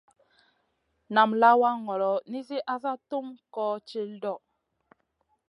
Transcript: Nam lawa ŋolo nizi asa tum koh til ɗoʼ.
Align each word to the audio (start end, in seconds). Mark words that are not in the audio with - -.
Nam 1.13 1.29
lawa 1.41 1.69
ŋolo 1.85 2.11
nizi 2.31 2.57
asa 2.73 2.91
tum 3.09 3.25
koh 3.53 3.75
til 3.87 4.09
ɗoʼ. 4.23 4.39